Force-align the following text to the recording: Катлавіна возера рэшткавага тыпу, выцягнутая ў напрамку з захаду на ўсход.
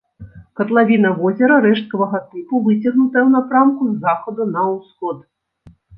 Катлавіна 0.59 1.09
возера 1.19 1.57
рэшткавага 1.65 2.21
тыпу, 2.31 2.61
выцягнутая 2.69 3.23
ў 3.27 3.31
напрамку 3.37 3.83
з 3.93 4.03
захаду 4.07 4.43
на 4.55 4.61
ўсход. 4.73 5.17